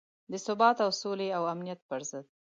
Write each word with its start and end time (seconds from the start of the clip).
د 0.31 0.33
ثبات 0.45 0.77
او 0.85 0.91
سولې 1.01 1.27
او 1.37 1.43
امنیت 1.53 1.79
پر 1.89 2.01
ضد. 2.09 2.25